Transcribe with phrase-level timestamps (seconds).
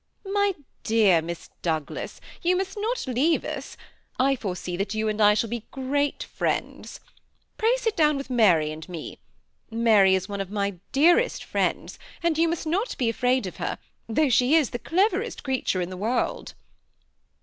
[0.25, 3.77] ^ My dear Miss Douglas, you must not leave us;
[4.19, 7.01] I foresee that you and I shall be great friends*
[7.59, 9.19] Pray sit down widi Mary and me.
[9.69, 13.77] Mary is one of my dearest friends; and you must not be afraid of her,
[14.09, 16.55] though she is the cleverest creature in the world."